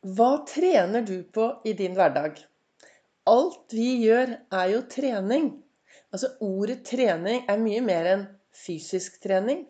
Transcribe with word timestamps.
Hva 0.00 0.46
trener 0.48 1.02
du 1.04 1.18
på 1.28 1.46
i 1.68 1.74
din 1.76 1.92
hverdag? 1.92 2.38
Alt 3.28 3.74
vi 3.76 3.98
gjør, 4.00 4.30
er 4.48 4.70
jo 4.72 4.78
trening. 4.88 5.50
Altså 6.08 6.30
ordet 6.40 6.78
trening 6.88 7.42
er 7.44 7.60
mye 7.60 7.82
mer 7.84 8.08
enn 8.08 8.22
fysisk 8.56 9.18
trening. 9.20 9.66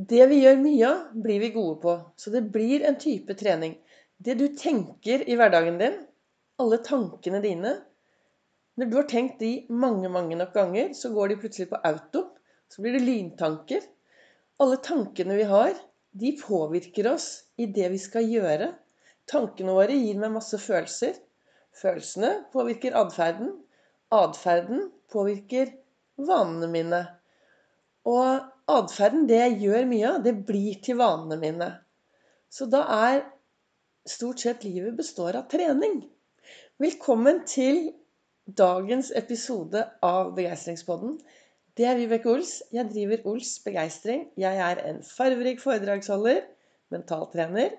Det 0.00 0.24
vi 0.30 0.38
gjør 0.40 0.56
mye 0.62 0.86
av, 0.88 1.02
blir 1.12 1.42
vi 1.42 1.50
gode 1.52 1.76
på. 1.82 1.96
Så 2.16 2.32
det 2.32 2.46
blir 2.54 2.80
en 2.88 2.96
type 2.96 3.36
trening. 3.36 3.76
Det 4.16 4.38
du 4.40 4.46
tenker 4.56 5.26
i 5.28 5.36
hverdagen 5.36 5.76
din, 5.82 5.98
alle 6.56 6.80
tankene 6.80 7.44
dine 7.44 7.74
Når 8.80 8.88
du 8.88 8.96
har 8.96 9.08
tenkt 9.10 9.42
de 9.44 9.66
mange, 9.68 10.08
mange 10.08 10.36
nok 10.40 10.54
ganger, 10.56 10.94
så 10.96 11.12
går 11.12 11.28
de 11.28 11.40
plutselig 11.42 11.68
på 11.68 11.82
auto. 11.84 12.30
Så 12.72 12.80
blir 12.80 12.96
det 12.96 13.04
lyntanker. 13.04 13.84
Alle 14.64 14.80
tankene 14.80 15.36
vi 15.36 15.44
har, 15.44 15.76
de 16.16 16.32
påvirker 16.40 17.12
oss 17.12 17.50
i 17.60 17.68
det 17.68 17.92
vi 17.92 18.00
skal 18.00 18.24
gjøre. 18.24 18.70
Tankene 19.32 19.72
våre 19.72 19.94
gir 19.96 20.18
meg 20.20 20.34
masse 20.34 20.58
følelser. 20.60 21.14
Følelsene 21.80 22.32
påvirker 22.52 22.96
atferden. 23.00 23.54
Atferden 24.12 24.90
påvirker 25.12 25.70
vanene 26.20 26.68
mine. 26.68 26.98
Og 28.04 28.42
atferden, 28.68 29.24
det 29.30 29.38
jeg 29.38 29.54
gjør 29.62 29.86
mye 29.88 30.10
av, 30.10 30.18
det 30.26 30.34
blir 30.48 30.82
til 30.84 30.98
vanene 31.00 31.38
mine. 31.40 31.68
Så 32.52 32.68
da 32.68 32.82
er 32.92 33.22
stort 34.04 34.42
sett 34.44 34.66
livet 34.66 34.98
består 34.98 35.38
av 35.40 35.46
trening. 35.48 36.02
Velkommen 36.82 37.40
til 37.48 37.86
dagens 38.44 39.14
episode 39.16 39.86
av 40.04 40.34
Begeistringspodden. 40.36 41.16
Det 41.78 41.86
er 41.88 41.96
Vibeke 41.96 42.28
Ols. 42.34 42.58
Jeg 42.74 42.90
driver 42.92 43.24
Ols 43.32 43.54
Begeistring. 43.64 44.26
Jeg 44.36 44.60
er 44.60 44.82
en 44.90 45.00
farverik 45.06 45.62
foredragsholder, 45.64 46.44
mentaltrener 46.92 47.78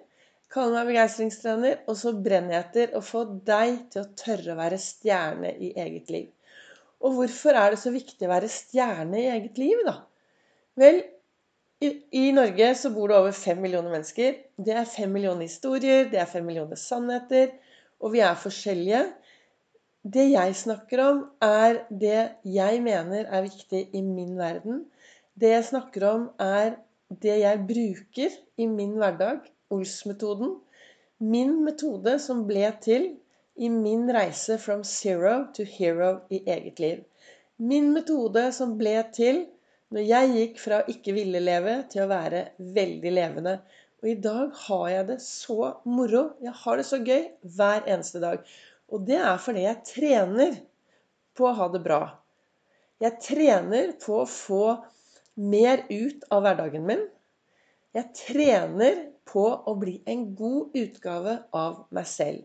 kaller 0.52 0.80
meg 0.80 0.92
begeistringstrener, 0.92 1.82
og 1.88 1.98
så 1.98 2.14
brenner 2.16 2.58
jeg 2.58 2.66
etter 2.66 2.98
å 2.98 3.02
få 3.06 3.24
deg 3.48 3.80
til 3.94 4.04
å 4.04 4.10
tørre 4.20 4.54
å 4.54 4.60
være 4.60 4.80
stjerne 4.82 5.54
i 5.56 5.74
eget 5.80 6.12
liv. 6.14 6.30
Og 7.04 7.18
hvorfor 7.18 7.58
er 7.60 7.74
det 7.74 7.82
så 7.82 7.92
viktig 7.94 8.28
å 8.28 8.32
være 8.32 8.52
stjerne 8.52 9.20
i 9.20 9.30
eget 9.34 9.60
liv, 9.60 9.82
da? 9.88 9.98
Vel, 10.80 11.02
i, 11.84 11.90
i 12.16 12.24
Norge 12.36 12.70
så 12.80 12.94
bor 12.94 13.12
det 13.12 13.18
over 13.20 13.36
fem 13.36 13.60
millioner 13.62 13.92
mennesker. 13.92 14.38
Det 14.56 14.76
er 14.80 14.88
fem 14.88 15.12
millioner 15.12 15.50
historier, 15.50 16.08
det 16.12 16.22
er 16.22 16.30
fem 16.32 16.46
millioner 16.48 16.80
sannheter, 16.80 17.52
og 18.00 18.16
vi 18.16 18.24
er 18.24 18.40
forskjellige. 18.40 19.04
Det 20.04 20.26
jeg 20.32 20.56
snakker 20.60 21.02
om, 21.04 21.20
er 21.44 21.84
det 21.90 22.22
jeg 22.48 22.80
mener 22.84 23.28
er 23.28 23.46
viktig 23.46 23.86
i 23.96 24.02
min 24.04 24.36
verden. 24.40 24.84
Det 25.40 25.52
jeg 25.54 25.68
snakker 25.72 26.08
om, 26.10 26.26
er 26.40 26.78
det 27.24 27.40
jeg 27.42 27.62
bruker 27.68 28.36
i 28.60 28.68
min 28.68 28.96
hverdag 29.00 29.44
Ols-metoden. 29.74 30.56
Min 31.24 31.60
metode 31.66 32.18
som 32.22 32.46
ble 32.50 32.68
til 32.84 33.10
i 33.56 33.70
min 33.70 34.08
reise 34.14 34.58
from 34.62 34.84
zero 34.84 35.48
to 35.56 35.66
hero 35.68 36.16
i 36.34 36.42
eget 36.46 36.80
liv. 36.82 37.04
Min 37.58 37.92
metode 37.94 38.48
som 38.56 38.78
ble 38.80 38.96
til 39.16 39.46
når 39.94 40.08
jeg 40.10 40.34
gikk 40.34 40.60
fra 40.62 40.82
å 40.82 40.90
ikke 40.90 41.14
ville 41.14 41.42
leve 41.44 41.78
til 41.92 42.04
å 42.04 42.10
være 42.10 42.48
veldig 42.58 43.14
levende. 43.14 43.60
Og 44.02 44.10
i 44.10 44.18
dag 44.20 44.50
har 44.66 44.88
jeg 44.90 45.08
det 45.12 45.20
så 45.24 45.58
moro. 45.86 46.24
Jeg 46.44 46.56
har 46.64 46.80
det 46.80 46.86
så 46.90 47.00
gøy 47.00 47.28
hver 47.56 47.86
eneste 47.86 48.20
dag. 48.24 48.42
Og 48.92 49.06
det 49.08 49.20
er 49.22 49.38
fordi 49.42 49.68
jeg 49.68 49.86
trener 49.88 50.58
på 51.38 51.48
å 51.48 51.56
ha 51.60 51.70
det 51.72 51.84
bra. 51.86 52.02
Jeg 53.04 53.20
trener 53.24 53.94
på 54.02 54.20
å 54.24 54.30
få 54.30 54.66
mer 55.40 55.86
ut 55.90 56.26
av 56.34 56.44
hverdagen 56.46 56.86
min. 56.90 57.06
Jeg 57.94 58.10
trener 58.18 59.00
på 59.30 59.46
å 59.70 59.74
bli 59.80 59.98
en 60.10 60.26
god 60.38 60.76
utgave 60.78 61.38
av 61.56 61.86
meg 61.96 62.08
selv. 62.10 62.44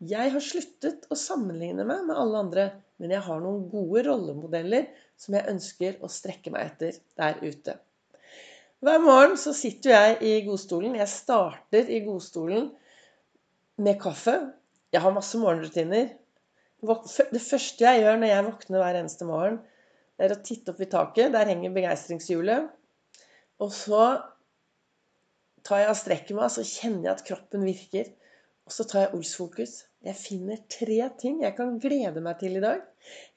Jeg 0.00 0.32
har 0.32 0.44
sluttet 0.44 1.04
å 1.12 1.18
sammenligne 1.18 1.84
meg 1.84 2.06
med 2.08 2.16
alle 2.16 2.40
andre, 2.40 2.66
men 3.00 3.12
jeg 3.12 3.24
har 3.26 3.42
noen 3.42 3.66
gode 3.68 4.06
rollemodeller 4.06 4.88
som 5.20 5.36
jeg 5.36 5.48
ønsker 5.52 5.98
å 6.00 6.08
strekke 6.08 6.52
meg 6.54 6.70
etter 6.70 7.00
der 7.20 7.40
ute. 7.44 7.76
Hver 8.80 9.02
morgen 9.04 9.36
så 9.36 9.52
sitter 9.52 9.92
jeg 9.92 10.14
i 10.24 10.32
godstolen. 10.46 10.96
Jeg 10.96 11.12
starter 11.12 11.90
i 11.92 12.00
godstolen 12.06 12.70
med 13.84 14.00
kaffe. 14.00 14.38
Jeg 14.88 15.04
har 15.04 15.12
masse 15.12 15.36
morgenrutiner. 15.40 16.14
Det 16.80 17.42
første 17.44 17.84
jeg 17.84 18.00
gjør 18.06 18.22
når 18.22 18.32
jeg 18.32 18.46
våkner 18.46 18.80
hver 18.80 18.98
eneste 19.02 19.28
morgen, 19.28 19.58
er 20.16 20.32
å 20.32 20.40
titte 20.44 20.72
opp 20.72 20.80
i 20.80 20.88
taket. 20.88 21.34
Der 21.36 21.52
henger 21.52 21.76
begeistringshjulet. 21.76 22.70
Og 23.60 23.74
så 23.76 24.00
tar 25.70 25.84
jeg 25.84 25.92
og 25.92 26.00
strekker 26.00 26.36
meg, 26.36 26.50
så 26.50 26.66
kjenner 26.66 27.06
jeg 27.06 27.14
at 27.14 27.24
kroppen 27.28 27.64
virker. 27.64 28.10
Og 28.66 28.74
så 28.74 28.86
tar 28.86 29.06
jeg 29.06 29.14
Ols-fokus. 29.16 29.76
Jeg 30.06 30.16
finner 30.16 30.60
tre 30.72 30.98
ting 31.20 31.40
jeg 31.44 31.54
kan 31.56 31.76
glede 31.82 32.22
meg 32.24 32.38
til 32.40 32.58
i 32.58 32.62
dag. 32.62 32.82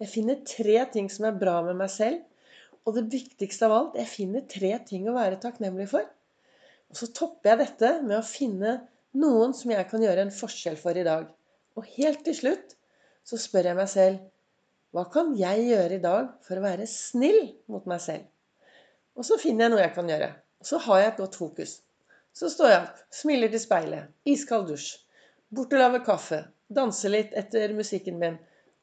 Jeg 0.01 0.11
finner 0.11 0.41
tre 0.47 0.77
ting 0.93 1.09
som 1.11 1.27
er 1.29 1.37
bra 1.39 1.59
med 1.65 1.77
meg 1.79 1.91
selv. 1.93 2.21
Og 2.83 2.97
det 2.97 3.05
viktigste 3.13 3.69
av 3.69 3.75
alt, 3.77 3.97
jeg 3.99 4.11
finner 4.11 4.43
tre 4.49 4.73
ting 4.87 5.07
å 5.07 5.15
være 5.15 5.39
takknemlig 5.43 5.87
for. 5.93 6.07
Og 6.91 6.99
så 6.99 7.09
topper 7.15 7.53
jeg 7.53 7.61
dette 7.63 7.91
med 8.03 8.17
å 8.19 8.27
finne 8.27 8.75
noen 9.17 9.53
som 9.55 9.71
jeg 9.71 9.87
kan 9.89 10.03
gjøre 10.03 10.25
en 10.25 10.35
forskjell 10.35 10.77
for 10.79 10.97
i 10.99 11.05
dag. 11.07 11.29
Og 11.77 11.87
helt 11.95 12.25
til 12.25 12.37
slutt 12.37 12.75
så 13.25 13.39
spør 13.39 13.71
jeg 13.71 13.79
meg 13.79 13.89
selv 13.91 14.21
hva 14.93 15.07
kan 15.09 15.31
jeg 15.33 15.63
gjøre 15.71 15.97
i 15.97 16.03
dag 16.03 16.27
for 16.45 16.59
å 16.59 16.65
være 16.67 16.85
snill 16.89 17.47
mot 17.71 17.87
meg 17.89 18.01
selv? 18.03 18.27
Og 19.17 19.25
så 19.25 19.39
finner 19.41 19.65
jeg 19.65 19.73
noe 19.73 19.81
jeg 19.81 19.95
kan 19.95 20.11
gjøre. 20.11 20.27
Og 20.61 20.69
så 20.69 20.77
har 20.85 21.01
jeg 21.01 21.09
et 21.09 21.21
godt 21.23 21.37
fokus. 21.39 21.71
Så 22.33 22.49
står 22.49 22.71
jeg 22.71 22.81
opp, 22.81 23.01
smiler 23.13 23.51
til 23.53 23.61
speilet, 23.61 24.09
iskald 24.25 24.65
dusj, 24.71 24.87
bort 25.53 25.73
og 25.75 25.83
lager 25.83 26.01
kaffe, 26.07 26.39
danser 26.73 27.13
litt 27.13 27.35
etter 27.37 27.75
musikken 27.77 28.17
min, 28.21 28.39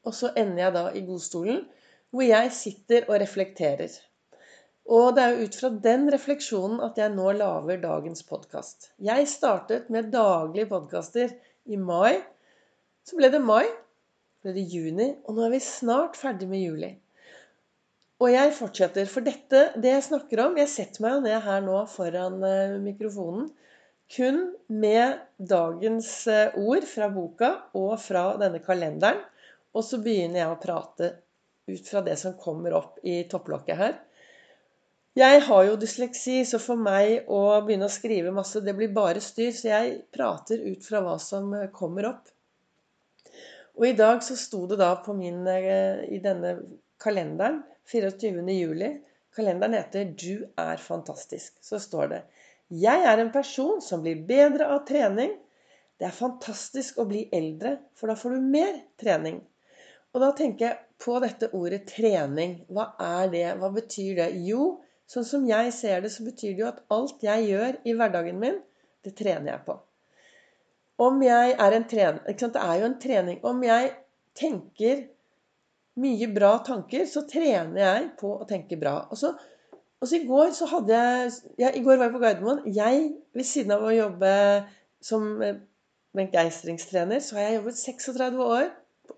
og 0.07 0.15
så 0.15 0.31
ender 0.39 0.63
jeg 0.65 0.75
da 0.77 0.85
i 0.95 1.03
godstolen, 1.03 1.65
hvor 2.11 2.23
jeg 2.27 2.53
sitter 2.55 3.09
og 3.09 3.19
reflekterer. 3.19 3.91
Og 4.91 5.11
det 5.15 5.23
er 5.23 5.35
jo 5.35 5.49
ut 5.49 5.57
fra 5.59 5.69
den 5.83 6.07
refleksjonen 6.15 6.79
at 6.87 6.97
jeg 6.99 7.13
nå 7.13 7.27
lager 7.37 7.83
dagens 7.83 8.23
podkast. 8.27 8.89
Jeg 8.99 9.27
startet 9.29 9.91
med 9.93 10.09
daglige 10.15 10.71
podkaster 10.71 11.35
i 11.67 11.77
mai. 11.77 12.17
Så 13.03 13.19
ble 13.19 13.29
det 13.35 13.43
mai, 13.43 13.65
så 13.67 14.47
ble 14.47 14.55
det 14.57 14.67
juni, 14.71 15.11
og 15.27 15.37
nå 15.37 15.45
er 15.45 15.55
vi 15.57 15.63
snart 15.63 16.19
ferdig 16.19 16.49
med 16.49 16.63
juli. 16.63 16.91
Og 18.21 18.29
jeg 18.29 18.53
fortsetter, 18.53 19.07
for 19.09 19.25
dette, 19.25 19.63
det 19.81 19.95
jeg 19.95 20.05
snakker 20.05 20.43
om 20.43 20.57
Jeg 20.59 20.69
setter 20.69 21.01
meg 21.01 21.15
jo 21.15 21.21
ned 21.25 21.41
her 21.41 21.63
nå 21.65 21.79
foran 21.89 22.37
eh, 22.45 22.77
mikrofonen 22.83 23.49
kun 24.11 24.41
med 24.67 25.21
dagens 25.37 26.09
eh, 26.29 26.57
ord 26.59 26.85
fra 26.85 27.07
boka 27.09 27.51
og 27.79 27.95
fra 28.03 28.25
denne 28.37 28.59
kalenderen. 28.61 29.23
Og 29.73 29.85
så 29.87 30.01
begynner 30.03 30.41
jeg 30.41 30.51
å 30.51 30.59
prate 30.61 31.09
ut 31.71 31.87
fra 31.87 32.03
det 32.05 32.17
som 32.19 32.35
kommer 32.37 32.75
opp 32.75 32.99
i 33.07 33.21
topplokket 33.31 33.79
her. 33.79 33.95
Jeg 35.17 35.39
har 35.47 35.63
jo 35.67 35.79
dysleksi, 35.79 36.41
så 36.47 36.59
for 36.61 36.79
meg 36.79 37.31
å 37.31 37.41
begynne 37.65 37.87
å 37.87 37.91
skrive 37.91 38.35
masse, 38.35 38.61
det 38.63 38.75
blir 38.75 38.91
bare 38.93 39.23
styr. 39.23 39.49
Så 39.55 39.71
jeg 39.71 39.97
prater 40.13 40.61
ut 40.67 40.85
fra 40.85 41.01
hva 41.07 41.17
som 41.23 41.49
eh, 41.57 41.71
kommer 41.73 42.11
opp. 42.11 42.29
Og 43.79 43.87
i 43.87 43.95
dag 43.97 44.21
så 44.21 44.37
sto 44.37 44.67
det 44.69 44.77
da 44.83 44.91
på 45.01 45.15
min, 45.17 45.41
i 45.47 46.19
denne 46.21 46.57
kalenderen 47.01 47.61
24. 47.91 48.45
juli. 48.53 48.91
Kalenderen 49.35 49.73
heter 49.73 50.05
'Du 50.05 50.47
er 50.57 50.77
fantastisk'. 50.77 51.57
Så 51.61 51.79
står 51.79 52.07
det 52.07 52.21
'Jeg 52.69 53.03
er 53.03 53.17
en 53.17 53.31
person 53.31 53.81
som 53.81 54.01
blir 54.01 54.27
bedre 54.27 54.67
av 54.67 54.85
trening'. 54.87 55.37
Det 55.99 56.07
er 56.07 56.11
fantastisk 56.11 56.97
å 56.97 57.05
bli 57.05 57.29
eldre, 57.33 57.77
for 57.95 58.07
da 58.07 58.15
får 58.15 58.29
du 58.29 58.39
mer 58.41 58.81
trening. 58.97 59.41
Og 60.13 60.21
da 60.21 60.31
tenker 60.31 60.65
jeg 60.65 60.77
på 60.99 61.19
dette 61.19 61.49
ordet 61.53 61.85
trening. 61.87 62.65
Hva 62.69 62.87
er 62.99 63.29
det? 63.29 63.45
Hva 63.59 63.69
betyr 63.73 64.15
det? 64.15 64.31
Jo, 64.47 64.81
sånn 65.07 65.25
som 65.25 65.45
jeg 65.47 65.73
ser 65.73 66.01
det, 66.01 66.11
så 66.11 66.25
betyr 66.25 66.55
det 66.55 66.63
jo 66.63 66.67
at 66.67 66.83
alt 66.89 67.23
jeg 67.23 67.47
gjør 67.51 67.77
i 67.85 67.93
hverdagen 67.93 68.39
min, 68.39 68.59
det 69.03 69.15
trener 69.15 69.53
jeg 69.53 69.65
på. 69.65 69.77
Om 71.01 71.21
jeg 71.25 71.55
er 71.57 71.71
en 71.73 71.87
trener 71.89 72.19
Det 72.27 72.55
er 72.55 72.79
jo 72.79 72.85
en 72.85 72.99
trening. 72.99 73.39
Om 73.43 73.63
jeg 73.63 73.93
tenker 74.37 75.07
mye 76.01 76.27
bra 76.33 76.51
tanker, 76.65 77.05
så 77.09 77.23
trener 77.29 77.81
jeg 77.81 78.11
på 78.19 78.33
å 78.37 78.47
tenke 78.49 78.77
bra. 78.81 78.95
Og 79.11 79.19
så, 79.19 79.33
og 80.01 80.09
så 80.09 80.17
i 80.17 80.25
går 80.27 80.53
så 80.57 80.67
hadde 80.71 80.97
jeg, 80.97 81.33
jeg 81.61 81.77
I 81.77 81.83
går 81.85 81.99
var 81.99 82.09
jeg 82.09 82.15
på 82.15 82.23
Gardermoen. 82.23 82.63
Jeg, 82.73 83.11
ved 83.37 83.47
siden 83.47 83.75
av 83.75 83.85
å 83.85 83.93
jobbe 83.95 84.33
som 85.01 85.27
begeistringstrener, 86.17 87.21
så 87.23 87.37
har 87.37 87.47
jeg 87.47 87.59
jobbet 87.59 87.79
36 87.79 88.43
år 88.45 88.67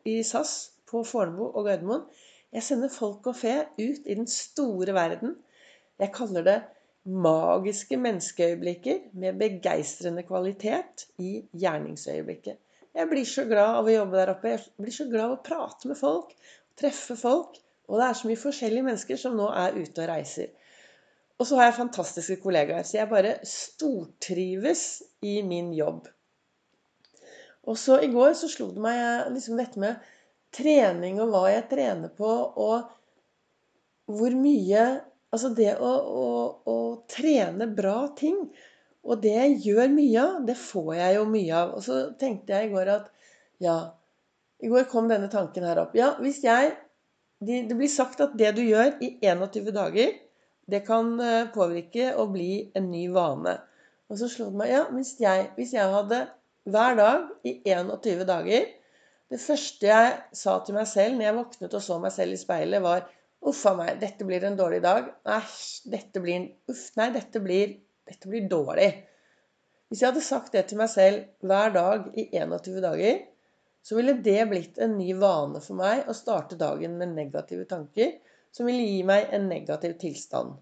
i 0.10 0.20
SAS 0.26 0.54
på 0.90 1.04
Fornebu 1.08 1.48
og 1.50 1.66
Gardermoen. 1.68 2.06
Jeg 2.54 2.68
sender 2.68 2.92
folk 2.94 3.26
og 3.32 3.38
fe 3.40 3.56
ut 3.80 4.06
i 4.06 4.18
den 4.18 4.30
store 4.30 4.94
verden. 4.94 5.38
Jeg 6.00 6.14
kaller 6.14 6.46
det 6.46 6.60
magiske 7.04 7.98
menneskeøyeblikker 8.00 9.00
med 9.20 9.40
begeistrende 9.40 10.24
kvalitet 10.28 11.08
i 11.20 11.40
gjerningsøyeblikket. 11.60 12.60
Jeg 12.94 13.10
blir 13.10 13.26
så 13.26 13.48
glad 13.50 13.80
av 13.80 13.90
å 13.90 13.96
jobbe 13.96 14.20
der 14.20 14.32
oppe. 14.36 14.54
Jeg 14.54 14.86
blir 14.86 14.94
så 14.94 15.08
glad 15.10 15.26
av 15.26 15.36
å 15.40 15.44
prate 15.46 15.90
med 15.90 15.98
folk 15.98 16.36
treffe 16.80 17.18
folk. 17.20 17.60
Og 17.90 18.00
det 18.00 18.08
er 18.08 18.18
så 18.18 18.30
mye 18.30 18.40
forskjellige 18.40 18.88
mennesker 18.88 19.20
som 19.20 19.36
nå 19.38 19.50
er 19.52 19.76
ute 19.76 20.06
og 20.06 20.10
reiser. 20.10 20.52
Og 21.40 21.48
så 21.50 21.58
har 21.58 21.68
jeg 21.68 21.80
fantastiske 21.82 22.40
kollegaer, 22.44 22.86
så 22.88 23.00
jeg 23.00 23.12
bare 23.12 23.38
stortrives 23.48 24.84
i 25.26 25.42
min 25.46 25.74
jobb. 25.76 26.08
Og 27.68 27.80
så 27.80 27.98
i 28.04 28.12
går 28.12 28.36
så 28.38 28.50
slo 28.52 28.70
det 28.76 28.84
meg 28.84 29.32
liksom 29.34 29.60
dette 29.60 29.82
med 29.82 30.12
trening 30.54 31.20
og 31.24 31.32
hva 31.34 31.48
jeg 31.52 31.66
trener 31.72 32.12
på, 32.14 32.30
og 32.30 32.92
hvor 34.12 34.36
mye 34.38 34.86
Altså 35.34 35.50
det 35.58 35.72
å, 35.82 35.90
å, 35.90 36.26
å 36.70 36.74
trene 37.10 37.66
bra 37.74 38.04
ting, 38.14 38.36
og 39.02 39.24
det 39.24 39.32
jeg 39.34 39.56
gjør 39.64 39.88
mye 39.90 40.20
av, 40.22 40.36
det 40.46 40.54
får 40.62 40.92
jeg 40.94 41.16
jo 41.16 41.24
mye 41.32 41.56
av. 41.58 41.72
Og 41.74 41.82
så 41.82 41.96
tenkte 42.22 42.54
jeg 42.54 42.68
i 42.68 42.74
går 42.76 42.92
at 42.94 43.08
ja 43.64 43.78
I 44.64 44.72
går 44.72 44.88
kom 44.92 45.10
denne 45.12 45.28
tanken 45.32 45.66
her 45.68 45.82
opp. 45.82 45.96
Ja, 45.98 46.16
hvis 46.24 46.44
jeg 46.46 46.78
Det 47.44 47.76
blir 47.76 47.90
sagt 47.92 48.22
at 48.24 48.38
det 48.40 48.54
du 48.56 48.62
gjør 48.64 48.94
i 49.04 49.18
21 49.20 49.74
dager, 49.76 50.14
det 50.72 50.80
kan 50.88 51.10
eh, 51.20 51.50
påvirke 51.52 52.14
og 52.16 52.30
bli 52.38 52.72
en 52.72 52.86
ny 52.88 53.10
vane. 53.12 53.58
Og 54.08 54.20
så 54.22 54.30
slo 54.32 54.48
det 54.48 54.62
meg 54.62 54.72
Ja, 54.72 54.86
hvis 54.96 55.18
jeg, 55.20 55.50
hvis 55.58 55.74
jeg 55.76 55.92
hadde 55.92 56.22
hver 56.64 56.96
dag 56.96 57.26
i 57.44 57.58
21 57.68 58.24
dager 58.30 58.70
Det 59.34 59.40
første 59.42 59.90
jeg 59.90 60.14
sa 60.40 60.54
til 60.64 60.78
meg 60.78 60.88
selv 60.88 61.18
når 61.18 61.26
jeg 61.26 61.38
våknet 61.42 61.76
og 61.76 61.84
så 61.84 62.00
meg 62.00 62.16
selv 62.16 62.38
i 62.38 62.40
speilet, 62.40 62.84
var 62.86 63.10
Uff 63.44 63.66
a 63.68 63.74
meg, 63.76 63.98
dette 64.00 64.24
blir 64.24 64.46
en 64.48 64.56
dårlig 64.56 64.80
dag. 64.86 65.10
Æsj, 65.28 65.90
dette 65.92 66.24
blir 66.24 66.48
Uff, 66.72 66.86
nei, 66.96 67.10
dette 67.12 67.44
blir, 67.44 67.76
dette 68.08 68.32
blir 68.32 68.48
dårlig. 68.48 68.88
Hvis 69.92 70.00
jeg 70.00 70.14
hadde 70.14 70.24
sagt 70.24 70.56
det 70.56 70.64
til 70.70 70.80
meg 70.80 70.88
selv 70.94 71.26
hver 71.44 71.76
dag 71.76 72.08
i 72.16 72.30
21 72.32 72.80
dager, 72.86 73.20
så 73.84 73.98
ville 73.98 74.16
det 74.26 74.46
blitt 74.50 74.80
en 74.82 74.96
ny 74.98 75.12
vane 75.20 75.60
for 75.64 75.76
meg 75.80 76.08
å 76.08 76.16
starte 76.16 76.60
dagen 76.60 76.96
med 77.00 77.16
negative 77.18 77.66
tanker 77.70 78.16
som 78.54 78.70
ville 78.70 78.86
gi 78.86 79.02
meg 79.08 79.34
en 79.36 79.50
negativ 79.50 79.98
tilstand. 80.00 80.56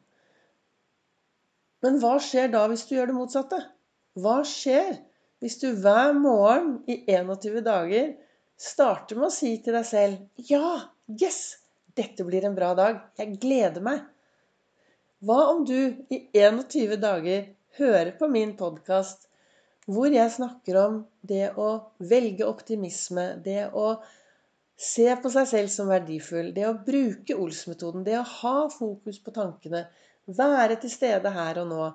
Men 1.86 1.98
hva 2.02 2.16
skjer 2.22 2.50
da 2.54 2.66
hvis 2.70 2.88
du 2.90 2.96
gjør 2.96 3.12
det 3.12 3.18
motsatte? 3.18 3.62
Hva 4.22 4.42
skjer 4.48 4.98
hvis 5.42 5.58
du 5.62 5.72
hver 5.84 6.14
morgen 6.18 6.76
i 6.90 7.00
21 7.10 7.64
dager 7.66 8.12
starter 8.62 9.18
med 9.18 9.30
å 9.30 9.34
si 9.34 9.56
til 9.64 9.78
deg 9.78 9.88
selv 9.90 10.50
Ja, 10.52 10.92
yes, 11.10 11.58
dette 11.98 12.26
blir 12.28 12.46
en 12.46 12.58
bra 12.58 12.76
dag. 12.78 13.02
Jeg 13.18 13.40
gleder 13.42 13.82
meg. 13.86 14.04
Hva 15.26 15.40
om 15.54 15.66
du 15.66 15.78
i 16.14 16.24
21 16.38 16.98
dager 17.02 17.50
hører 17.78 18.14
på 18.20 18.30
min 18.30 18.54
podkast 18.58 19.31
hvor 19.90 20.14
jeg 20.14 20.32
snakker 20.34 20.78
om 20.82 20.98
det 21.26 21.54
å 21.60 21.70
velge 22.10 22.46
optimisme, 22.48 23.36
det 23.44 23.70
å 23.74 23.96
se 24.82 25.08
på 25.22 25.32
seg 25.34 25.50
selv 25.50 25.74
som 25.74 25.90
verdifull, 25.92 26.52
det 26.54 26.68
å 26.68 26.78
bruke 26.86 27.38
Ols-metoden, 27.38 28.06
det 28.06 28.18
å 28.20 28.28
ha 28.42 28.56
fokus 28.74 29.20
på 29.22 29.34
tankene, 29.36 29.86
være 30.28 30.78
til 30.82 30.94
stede 30.94 31.34
her 31.34 31.62
og 31.64 31.70
nå. 31.72 31.90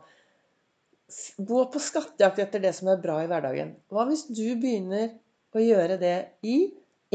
Gå 1.38 1.60
på 1.70 1.82
skattejakt 1.82 2.42
etter 2.42 2.62
det 2.62 2.72
som 2.74 2.90
er 2.90 3.02
bra 3.02 3.20
i 3.22 3.28
hverdagen. 3.30 3.76
Hva 3.90 4.06
hvis 4.08 4.26
du 4.26 4.46
begynner 4.58 5.12
å 5.54 5.62
gjøre 5.62 5.98
det 6.00 6.16
i 6.42 6.58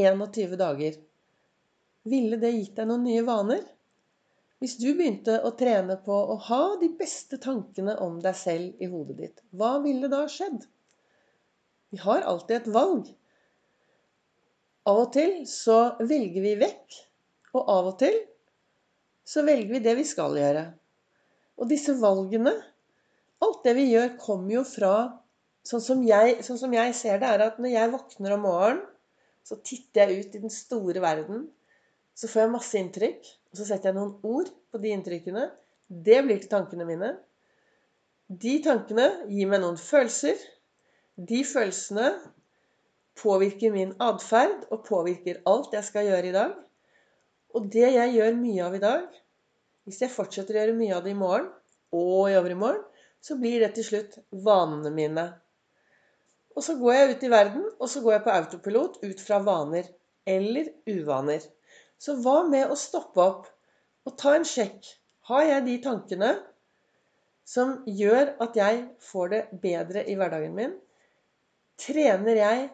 21 0.00 0.56
dager? 0.60 0.96
Ville 2.08 2.38
det 2.40 2.54
gitt 2.56 2.78
deg 2.80 2.88
noen 2.88 3.04
nye 3.06 3.24
vaner? 3.26 3.60
Hvis 4.62 4.76
du 4.78 4.92
begynte 4.94 5.40
å 5.42 5.50
trene 5.58 5.96
på 6.04 6.14
å 6.14 6.36
ha 6.46 6.60
de 6.78 6.86
beste 6.94 7.34
tankene 7.42 7.96
om 8.04 8.20
deg 8.22 8.36
selv 8.38 8.78
i 8.78 8.86
hodet 8.86 9.16
ditt, 9.18 9.40
hva 9.50 9.72
ville 9.82 10.06
da 10.12 10.20
skjedd? 10.30 10.68
Vi 11.90 11.98
har 12.04 12.22
alltid 12.30 12.60
et 12.60 12.68
valg. 12.76 13.08
Av 14.86 15.00
og 15.00 15.10
til 15.16 15.34
så 15.50 15.80
velger 15.98 16.46
vi 16.46 16.54
vekk, 16.60 17.00
og 17.58 17.72
av 17.74 17.90
og 17.90 17.98
til 18.04 18.20
så 19.26 19.42
velger 19.48 19.74
vi 19.74 19.82
det 19.82 19.96
vi 19.98 20.06
skal 20.06 20.38
gjøre. 20.38 20.64
Og 21.58 21.68
disse 21.74 21.98
valgene 21.98 22.54
Alt 23.42 23.64
det 23.66 23.72
vi 23.74 23.88
gjør, 23.88 24.12
kommer 24.22 24.52
jo 24.54 24.60
fra 24.62 24.94
sånn 25.66 25.82
som, 25.82 26.02
jeg, 26.06 26.36
sånn 26.46 26.60
som 26.60 26.74
jeg 26.76 26.94
ser 26.94 27.18
det, 27.18 27.26
er 27.26 27.42
at 27.48 27.56
når 27.58 27.72
jeg 27.72 27.90
våkner 27.90 28.36
om 28.36 28.44
morgenen, 28.46 28.84
så 29.42 29.58
titter 29.66 30.12
jeg 30.12 30.20
ut 30.20 30.36
i 30.38 30.42
den 30.44 30.52
store 30.54 31.02
verden. 31.02 31.48
Så 32.14 32.30
får 32.30 32.44
jeg 32.44 32.52
masse 32.52 32.78
inntrykk. 32.78 33.32
Og 33.52 33.60
så 33.60 33.68
setter 33.68 33.90
jeg 33.90 33.98
noen 33.98 34.14
ord 34.24 34.48
på 34.72 34.80
de 34.80 34.92
inntrykkene. 34.96 35.46
Det 35.92 36.22
blir 36.24 36.40
til 36.40 36.50
tankene 36.52 36.86
mine. 36.88 37.12
De 38.32 38.54
tankene 38.64 39.08
gir 39.28 39.50
meg 39.50 39.60
noen 39.60 39.76
følelser. 39.76 40.38
De 41.16 41.42
følelsene 41.44 42.14
påvirker 43.20 43.74
min 43.74 43.92
atferd 44.00 44.64
og 44.72 44.86
påvirker 44.86 45.42
alt 45.48 45.74
jeg 45.76 45.84
skal 45.84 46.08
gjøre 46.08 46.30
i 46.30 46.36
dag. 46.36 46.54
Og 47.52 47.68
det 47.74 47.90
jeg 47.92 48.14
gjør 48.16 48.38
mye 48.40 48.64
av 48.64 48.76
i 48.78 48.82
dag, 48.82 49.04
hvis 49.84 50.00
jeg 50.00 50.14
fortsetter 50.14 50.56
å 50.56 50.62
gjøre 50.62 50.78
mye 50.78 50.96
av 50.96 51.04
det 51.04 51.12
i 51.12 51.18
morgen 51.18 51.50
og 51.92 52.30
i 52.30 52.38
overmorgen, 52.38 52.80
så 53.22 53.36
blir 53.38 53.60
det 53.62 53.74
til 53.76 53.86
slutt 53.86 54.16
vanene 54.32 54.90
mine. 54.94 55.26
Og 56.56 56.64
så 56.64 56.78
går 56.80 56.94
jeg 56.94 57.10
ut 57.10 57.26
i 57.26 57.32
verden, 57.32 57.66
og 57.78 57.90
så 57.90 58.00
går 58.04 58.16
jeg 58.16 58.24
på 58.24 58.32
autopilot 58.32 58.96
ut 59.04 59.20
fra 59.24 59.38
vaner 59.44 59.90
eller 60.28 60.72
uvaner. 60.88 61.44
Så 62.02 62.16
hva 62.18 62.40
med 62.50 62.70
å 62.72 62.78
stoppe 62.78 63.22
opp 63.22 63.44
og 64.08 64.14
ta 64.18 64.34
en 64.34 64.46
sjekk? 64.48 64.88
Har 65.30 65.44
jeg 65.46 65.66
de 65.68 65.76
tankene 65.84 66.32
som 67.46 67.76
gjør 67.86 68.32
at 68.42 68.58
jeg 68.58 68.80
får 69.06 69.30
det 69.34 69.42
bedre 69.62 70.02
i 70.10 70.16
hverdagen 70.18 70.56
min? 70.56 70.72
Trener 71.78 72.40
jeg 72.40 72.64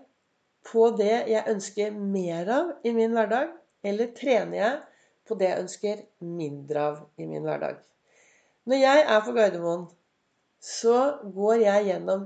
på 0.69 0.89
det 0.97 1.13
jeg 1.29 1.45
ønsker 1.53 1.93
mer 1.99 2.49
av 2.55 2.73
i 2.89 2.95
min 2.97 3.13
hverdag, 3.17 3.53
eller 3.85 4.15
trener 4.17 4.59
jeg 4.63 4.81
på 5.29 5.37
det 5.37 5.51
jeg 5.51 5.65
ønsker 5.67 6.03
mindre 6.25 6.89
av 6.91 6.99
i 7.21 7.29
min 7.29 7.45
hverdag. 7.45 7.77
Når 8.69 8.81
jeg 8.81 9.05
er 9.05 9.25
på 9.25 9.37
Gardermoen, 9.37 9.87
så 10.61 10.97
går 11.37 11.67
jeg 11.67 11.89
gjennom 11.93 12.25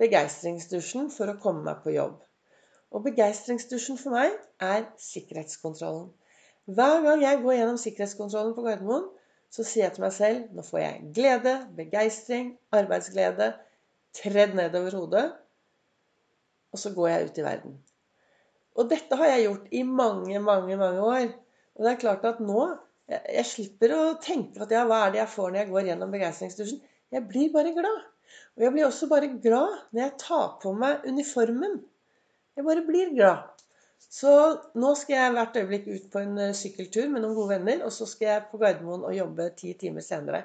begeistringsdusjen 0.00 1.08
for 1.16 1.32
å 1.32 1.40
komme 1.40 1.64
meg 1.66 1.80
på 1.84 1.96
jobb. 1.96 2.20
Og 2.92 3.06
begeistringsdusjen 3.08 3.96
for 4.00 4.14
meg 4.20 4.36
er 4.60 4.84
sikkerhetskontrollen. 5.00 6.10
Hver 6.70 7.00
gang 7.02 7.22
jeg 7.24 7.40
går 7.42 7.56
gjennom 7.58 7.78
sikkerhetskontrollen 7.80 8.54
på 8.54 8.64
Gardermoen, 8.66 9.08
så 9.52 9.64
sier 9.66 9.88
jeg 9.88 9.96
til 9.96 10.04
meg 10.04 10.12
selv 10.16 10.52
nå 10.56 10.64
får 10.64 10.80
jeg 10.80 11.08
glede, 11.16 11.54
begeistring, 11.76 12.52
arbeidsglede 12.72 13.50
tredd 14.16 14.54
nedover 14.56 14.94
hodet. 14.96 15.24
Og 16.72 16.80
så 16.80 16.92
går 16.94 17.10
jeg 17.10 17.26
ut 17.26 17.40
i 17.40 17.44
verden. 17.44 17.74
Og 18.80 18.88
dette 18.88 19.18
har 19.20 19.28
jeg 19.34 19.44
gjort 19.46 19.74
i 19.76 19.82
mange, 19.84 20.38
mange, 20.40 20.78
mange 20.80 21.04
år. 21.04 21.26
Og 21.76 21.84
det 21.84 21.92
er 21.92 22.00
klart 22.00 22.24
at 22.28 22.40
nå 22.40 22.62
jeg, 23.10 23.20
jeg 23.36 23.48
slipper 23.48 23.94
å 23.96 24.00
tenke 24.22 24.62
at 24.62 24.72
ja, 24.72 24.86
hva 24.88 25.02
er 25.04 25.12
det 25.12 25.20
jeg 25.20 25.32
får 25.34 25.50
når 25.50 25.60
jeg 25.60 25.70
går 25.72 25.88
gjennom 25.90 26.14
begeistringsdusjen? 26.14 26.80
Jeg 27.12 27.28
blir 27.28 27.52
bare 27.52 27.74
glad. 27.76 28.04
Og 28.56 28.64
jeg 28.64 28.74
blir 28.74 28.86
også 28.86 29.08
bare 29.10 29.28
glad 29.42 29.74
når 29.90 30.04
jeg 30.04 30.14
tar 30.22 30.46
på 30.62 30.72
meg 30.78 31.04
uniformen. 31.08 31.80
Jeg 32.56 32.68
bare 32.68 32.84
blir 32.86 33.12
glad. 33.16 33.61
Så 34.12 34.32
nå 34.76 34.90
skal 34.98 35.16
jeg 35.16 35.34
hvert 35.36 35.56
øyeblikk 35.56 35.86
ut 35.88 36.10
på 36.12 36.20
en 36.20 36.36
eh, 36.42 36.56
sykkeltur 36.56 37.08
med 37.08 37.22
noen 37.24 37.36
gode 37.36 37.56
venner. 37.56 37.86
Og 37.86 37.94
så 37.94 38.06
skal 38.08 38.28
jeg 38.28 38.44
på 38.50 38.60
Gardermoen 38.60 39.06
og 39.08 39.16
jobbe 39.16 39.48
ti 39.56 39.72
timer 39.80 40.04
senere. 40.04 40.44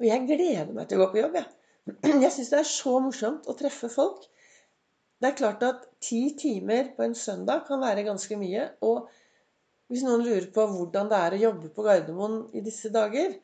Og 0.00 0.04
jeg 0.08 0.26
gleder 0.28 0.74
meg 0.76 0.90
til 0.90 1.00
å 1.00 1.06
gå 1.06 1.14
på 1.14 1.22
jobb. 1.22 1.38
Jeg, 1.40 2.20
jeg 2.26 2.34
syns 2.34 2.52
det 2.52 2.60
er 2.60 2.68
så 2.68 2.98
morsomt 3.00 3.48
å 3.48 3.56
treffe 3.56 3.88
folk. 3.92 4.28
Det 5.22 5.30
er 5.30 5.38
klart 5.38 5.64
at 5.64 5.86
ti 6.02 6.20
timer 6.36 6.92
på 6.96 7.06
en 7.06 7.16
søndag 7.16 7.64
kan 7.68 7.80
være 7.80 8.04
ganske 8.10 8.36
mye. 8.36 8.68
og 8.84 9.08
hvis 9.92 10.06
noen 10.06 10.22
lurer 10.24 10.46
på 10.54 10.64
hvordan 10.70 11.10
det 11.10 11.18
er 11.20 11.34
å 11.36 11.40
jobbe 11.42 11.68
på 11.76 11.84
Gardermoen 11.84 12.36
i 12.56 12.62
disse 12.64 12.88
dager 12.92 13.34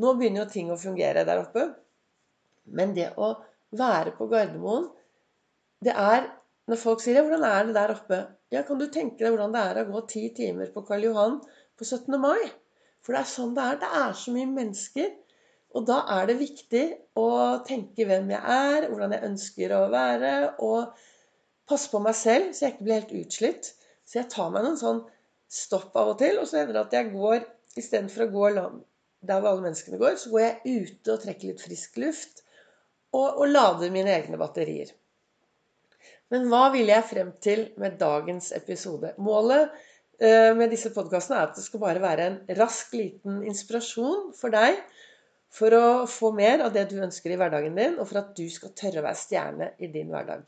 Nå 0.00 0.14
begynner 0.16 0.46
jo 0.46 0.52
ting 0.52 0.70
å 0.72 0.78
fungere 0.80 1.26
der 1.28 1.42
oppe. 1.42 1.66
Men 2.72 2.94
det 2.96 3.10
å 3.20 3.34
være 3.76 4.14
på 4.16 4.28
Gardermoen 4.30 4.86
Det 5.84 5.92
er 5.92 6.30
Når 6.68 6.76
folk 6.76 7.00
sier 7.00 7.22
'Hvordan 7.22 7.44
er 7.44 7.64
det 7.66 7.74
der 7.74 7.94
oppe?' 7.94 8.26
Ja, 8.52 8.62
kan 8.62 8.78
du 8.78 8.86
tenke 8.86 9.24
deg 9.24 9.32
hvordan 9.32 9.52
det 9.54 9.62
er 9.62 9.80
å 9.80 9.92
gå 9.92 10.00
ti 10.08 10.28
timer 10.34 10.72
på 10.74 10.82
Karl 10.86 11.04
Johan 11.06 11.40
på 11.78 11.84
17. 11.84 12.18
mai? 12.18 12.50
For 13.00 13.14
det 13.14 13.20
er 13.20 13.30
sånn 13.30 13.54
det 13.54 13.64
er. 13.64 13.76
Det 13.80 13.90
er 14.00 14.12
så 14.12 14.34
mye 14.34 14.50
mennesker. 14.50 15.12
Og 15.78 15.86
da 15.86 16.00
er 16.18 16.26
det 16.26 16.40
viktig 16.40 16.84
å 17.20 17.28
tenke 17.66 18.06
hvem 18.08 18.32
jeg 18.34 18.42
er, 18.42 18.88
hvordan 18.90 19.14
jeg 19.14 19.28
ønsker 19.28 19.74
å 19.76 19.84
være, 19.92 20.32
og 20.66 20.98
passe 21.70 21.90
på 21.92 22.00
meg 22.02 22.16
selv 22.18 22.50
så 22.50 22.66
jeg 22.66 22.74
ikke 22.74 22.86
blir 22.88 22.98
helt 22.98 23.16
utslitt. 23.22 23.72
Så 24.04 24.18
jeg 24.18 24.30
tar 24.34 24.50
meg 24.50 24.66
noen 24.66 24.80
sånn 24.80 25.04
stopp 25.50 25.94
av 25.94 26.12
og 26.14 26.18
til. 26.22 26.40
Og 26.42 26.48
så 26.50 26.60
hender 26.60 26.76
det 26.76 26.86
at 26.88 26.96
jeg 26.98 27.12
går 27.14 27.46
istedenfor 27.78 28.26
å 28.26 28.30
gå 28.34 28.48
der 28.50 29.38
hvor 29.38 29.52
alle 29.52 29.66
menneskene 29.68 30.00
går, 30.00 30.16
så 30.18 30.32
går 30.32 30.46
jeg 30.46 30.80
ute 30.80 31.14
og 31.14 31.22
trekker 31.22 31.52
litt 31.52 31.62
frisk 31.62 32.00
luft. 32.02 32.42
Og, 33.14 33.26
og 33.28 33.46
lader 33.50 33.94
mine 33.94 34.10
egne 34.14 34.38
batterier. 34.40 34.90
Men 36.30 36.46
hva 36.50 36.68
ville 36.74 36.94
jeg 36.94 37.08
frem 37.10 37.30
til 37.42 37.64
med 37.80 37.98
dagens 37.98 38.52
episode? 38.54 39.12
Målet 39.18 39.72
eh, 40.22 40.52
med 40.54 40.70
disse 40.70 40.92
podkastene 40.94 41.40
er 41.40 41.48
at 41.48 41.56
det 41.58 41.64
skal 41.64 41.82
bare 41.82 42.02
være 42.02 42.26
en 42.28 42.36
rask, 42.60 42.92
liten 42.94 43.40
inspirasjon 43.50 44.30
for 44.38 44.54
deg 44.54 44.78
for 45.50 45.74
å 45.74 45.86
få 46.06 46.30
mer 46.36 46.62
av 46.62 46.74
det 46.74 46.86
du 46.92 47.00
ønsker 47.02 47.34
i 47.34 47.38
hverdagen 47.40 47.74
din, 47.74 47.96
og 47.98 48.06
for 48.06 48.20
at 48.22 48.30
du 48.38 48.44
skal 48.52 48.70
tørre 48.78 49.02
å 49.02 49.06
være 49.08 49.18
stjerne 49.18 49.72
i 49.82 49.90
din 49.90 50.12
hverdag. 50.12 50.44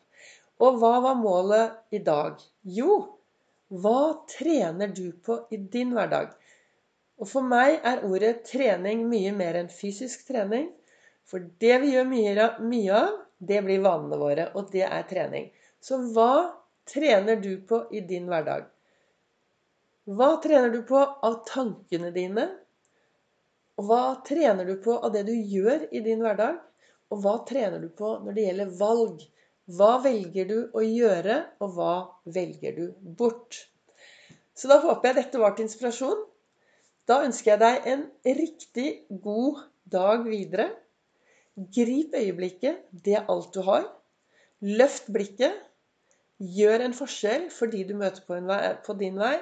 Og 0.63 0.79
hva 0.79 0.93
var 1.03 1.19
målet 1.19 1.97
i 1.97 1.99
dag? 2.07 2.39
Jo, 2.63 3.01
hva 3.73 4.23
trener 4.31 4.93
du 4.95 5.09
på 5.25 5.41
i 5.51 5.59
din 5.59 5.91
hverdag? 5.97 6.31
Og 7.19 7.27
for 7.31 7.47
meg 7.47 7.81
er 7.87 8.05
ordet 8.07 8.45
trening 8.47 9.03
mye 9.11 9.35
mer 9.35 9.59
enn 9.59 9.73
fysisk 9.73 10.29
trening. 10.31 10.71
For 11.27 11.43
det 11.63 11.77
vi 11.83 11.93
gjør 11.97 12.07
mye 12.63 12.95
av, 12.99 13.19
det 13.43 13.59
blir 13.67 13.83
vanene 13.83 14.19
våre, 14.19 14.49
og 14.55 14.71
det 14.71 14.85
er 14.87 15.07
trening. 15.11 15.51
Så 15.83 15.99
hva 16.15 16.55
trener 16.87 17.41
du 17.43 17.57
på 17.67 17.85
i 17.91 18.03
din 18.07 18.29
hverdag? 18.31 18.69
Hva 20.07 20.37
trener 20.43 20.71
du 20.71 20.83
på 20.87 20.99
av 20.99 21.41
tankene 21.49 22.13
dine? 22.15 22.45
Og 23.79 23.89
hva 23.89 24.03
trener 24.27 24.69
du 24.69 24.77
på 24.83 24.95
av 24.95 25.11
det 25.15 25.25
du 25.27 25.33
gjør 25.35 25.89
i 25.91 26.03
din 26.05 26.23
hverdag? 26.23 26.61
Og 27.11 27.23
hva 27.25 27.37
trener 27.49 27.83
du 27.83 27.89
på 27.99 28.17
når 28.23 28.37
det 28.37 28.45
gjelder 28.47 28.77
valg? 28.79 29.25
Hva 29.73 29.93
velger 30.05 30.49
du 30.49 30.57
å 30.75 30.83
gjøre, 30.83 31.37
og 31.63 31.75
hva 31.77 31.95
velger 32.35 32.79
du 32.79 32.85
bort? 33.19 33.59
Så 34.59 34.71
da 34.71 34.79
håper 34.83 35.11
jeg 35.11 35.19
dette 35.19 35.43
var 35.43 35.57
til 35.57 35.67
inspirasjon. 35.67 36.23
Da 37.09 37.23
ønsker 37.27 37.55
jeg 37.55 37.63
deg 37.63 37.91
en 37.93 38.07
riktig 38.39 38.89
god 39.25 39.63
dag 39.91 40.27
videre. 40.27 40.69
Grip 41.75 42.15
øyeblikket. 42.15 42.87
Det 42.91 43.19
er 43.19 43.31
alt 43.33 43.51
du 43.55 43.63
har. 43.67 43.87
Løft 44.63 45.11
blikket. 45.15 45.59
Gjør 46.43 46.83
en 46.83 46.95
forskjell 46.97 47.49
for 47.55 47.71
de 47.71 47.85
du 47.87 47.95
møter 47.99 48.25
på, 48.27 48.39
vei, 48.49 48.61
på 48.83 48.97
din 48.99 49.19
vei. 49.21 49.37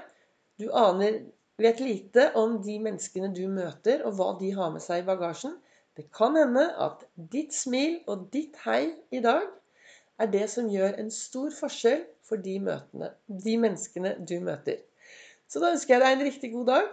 Du 0.61 0.69
aner 0.77 1.23
vet 1.61 1.81
lite 1.81 2.31
om 2.39 2.59
de 2.65 2.77
menneskene 2.83 3.31
du 3.37 3.47
møter, 3.49 4.05
og 4.05 4.19
hva 4.19 4.35
de 4.41 4.51
har 4.57 4.73
med 4.75 4.85
seg 4.85 5.03
i 5.03 5.09
bagasjen. 5.09 5.57
Det 5.97 6.07
kan 6.17 6.37
hende 6.39 6.67
at 6.81 7.03
ditt 7.33 7.57
smil 7.57 7.99
og 8.09 8.29
ditt 8.35 8.57
hei 8.65 8.93
i 9.13 9.23
dag 9.25 9.49
er 10.21 10.29
det 10.33 10.47
som 10.53 10.69
gjør 10.71 10.99
en 11.01 11.11
stor 11.13 11.51
forskjell 11.57 12.05
for 12.27 12.41
de, 12.45 12.59
møtene, 12.63 13.11
de 13.27 13.57
menneskene 13.61 14.15
du 14.29 14.37
møter. 14.45 14.81
Så 15.51 15.63
da 15.63 15.73
ønsker 15.75 15.97
jeg 15.97 16.05
deg 16.05 16.17
en 16.17 16.27
riktig 16.29 16.53
god 16.55 16.69
dag. 16.71 16.91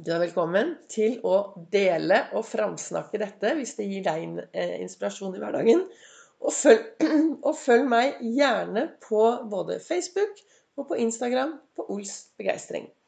Du 0.00 0.12
er 0.14 0.22
velkommen 0.22 0.76
til 0.88 1.18
å 1.28 1.52
dele 1.72 2.22
og 2.38 2.46
framsnakke 2.48 3.20
dette 3.20 3.52
hvis 3.58 3.74
det 3.76 3.88
gir 3.90 4.06
deg 4.06 4.38
eh, 4.48 4.78
inspirasjon 4.80 5.34
i 5.36 5.42
hverdagen. 5.42 5.82
Og 6.40 6.52
følg, 6.56 6.84
og 7.48 7.56
følg, 7.56 7.86
meg 7.88 8.20
gjerne 8.36 8.86
på 9.04 9.24
både 9.50 9.80
Facebook 9.84 10.40
og 10.76 10.88
på 10.88 11.00
Instagram 11.00 11.58
på 11.76 11.86
Ols 11.92 12.14
begeistring. 12.40 12.90